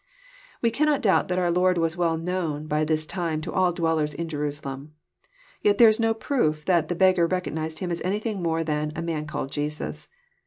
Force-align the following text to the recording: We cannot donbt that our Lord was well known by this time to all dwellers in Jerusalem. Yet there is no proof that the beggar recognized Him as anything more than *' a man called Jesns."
We 0.63 0.71
cannot 0.71 1.03
donbt 1.03 1.27
that 1.27 1.37
our 1.37 1.51
Lord 1.51 1.77
was 1.77 1.95
well 1.95 2.17
known 2.17 2.65
by 2.65 2.83
this 2.83 3.05
time 3.05 3.39
to 3.41 3.53
all 3.53 3.71
dwellers 3.71 4.15
in 4.15 4.27
Jerusalem. 4.27 4.95
Yet 5.61 5.77
there 5.77 5.89
is 5.89 5.99
no 5.99 6.15
proof 6.15 6.65
that 6.65 6.87
the 6.87 6.95
beggar 6.95 7.27
recognized 7.27 7.77
Him 7.77 7.91
as 7.91 8.01
anything 8.01 8.41
more 8.41 8.63
than 8.63 8.93
*' 8.93 8.95
a 8.95 9.03
man 9.03 9.27
called 9.27 9.51
Jesns." 9.51 10.07